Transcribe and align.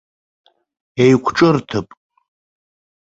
Еиқәҿырҭып. 1.03 1.87